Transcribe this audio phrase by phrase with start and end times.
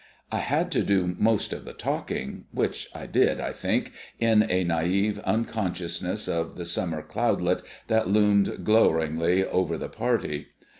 [0.31, 4.65] I had to do most of the talking, which I did, I think, in a
[4.65, 10.47] naïve unconsciousness of the summer cloudlet that loomed glowering over the party.